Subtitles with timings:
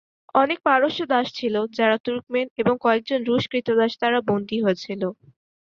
[0.35, 5.01] অনেক পারস্য দাস ছিল যারা তুর্কমেন এবং কয়েকজন রুশ ক্রীতদাস দ্বারা বন্দী হয়েছিল।